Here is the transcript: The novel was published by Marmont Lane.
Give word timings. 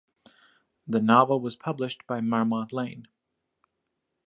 The 0.87 0.99
novel 0.99 1.41
was 1.41 1.55
published 1.55 2.07
by 2.07 2.21
Marmont 2.21 2.73
Lane. 2.73 3.03